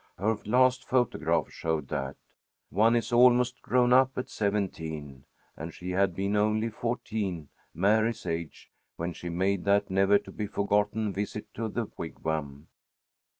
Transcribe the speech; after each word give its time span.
Her 0.17 0.35
last 0.47 0.83
photograph 0.83 1.51
showed 1.51 1.89
that. 1.89 2.15
One 2.71 2.95
is 2.95 3.11
almost 3.13 3.61
grown 3.61 3.93
up 3.93 4.17
at 4.17 4.29
seventeen, 4.31 5.25
and 5.55 5.71
she 5.75 5.91
had 5.91 6.15
been 6.15 6.35
only 6.35 6.69
fourteen, 6.71 7.49
Mary's 7.71 8.25
age, 8.25 8.71
when 8.95 9.13
she 9.13 9.29
made 9.29 9.63
that 9.65 9.91
never 9.91 10.17
to 10.17 10.31
be 10.31 10.47
forgotten 10.47 11.13
visit 11.13 11.53
to 11.53 11.69
the 11.69 11.85
Wigwam. 11.97 12.65